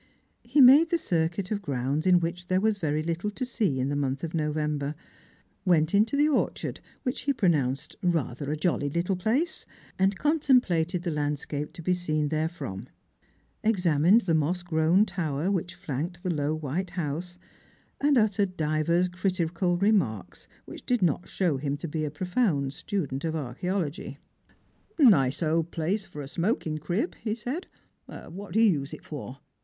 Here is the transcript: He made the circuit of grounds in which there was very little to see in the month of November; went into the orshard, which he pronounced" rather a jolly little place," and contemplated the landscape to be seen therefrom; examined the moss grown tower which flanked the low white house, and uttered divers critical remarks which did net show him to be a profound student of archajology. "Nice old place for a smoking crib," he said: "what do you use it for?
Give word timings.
He 0.41 0.61
made 0.61 0.89
the 0.89 0.97
circuit 0.97 1.51
of 1.51 1.61
grounds 1.61 2.07
in 2.07 2.19
which 2.19 2.47
there 2.47 2.59
was 2.59 2.79
very 2.79 3.03
little 3.03 3.29
to 3.29 3.45
see 3.45 3.79
in 3.79 3.89
the 3.89 3.95
month 3.95 4.23
of 4.23 4.33
November; 4.33 4.95
went 5.63 5.93
into 5.93 6.17
the 6.17 6.27
orshard, 6.27 6.79
which 7.03 7.21
he 7.21 7.33
pronounced" 7.33 7.95
rather 8.01 8.51
a 8.51 8.57
jolly 8.57 8.89
little 8.89 9.15
place," 9.15 9.67
and 9.99 10.17
contemplated 10.17 11.03
the 11.03 11.11
landscape 11.11 11.71
to 11.73 11.83
be 11.83 11.93
seen 11.93 12.29
therefrom; 12.29 12.87
examined 13.63 14.21
the 14.21 14.33
moss 14.33 14.63
grown 14.63 15.05
tower 15.05 15.51
which 15.51 15.75
flanked 15.75 16.23
the 16.23 16.33
low 16.33 16.55
white 16.55 16.89
house, 16.97 17.37
and 17.99 18.17
uttered 18.17 18.57
divers 18.57 19.07
critical 19.07 19.77
remarks 19.77 20.47
which 20.65 20.83
did 20.83 21.03
net 21.03 21.29
show 21.29 21.57
him 21.57 21.77
to 21.77 21.87
be 21.87 22.03
a 22.05 22.09
profound 22.09 22.73
student 22.73 23.23
of 23.23 23.35
archajology. 23.35 24.17
"Nice 24.97 25.43
old 25.43 25.69
place 25.69 26.07
for 26.07 26.23
a 26.23 26.27
smoking 26.27 26.79
crib," 26.79 27.13
he 27.21 27.35
said: 27.35 27.67
"what 28.07 28.53
do 28.53 28.61
you 28.63 28.79
use 28.79 28.93
it 28.95 29.05
for? 29.05 29.37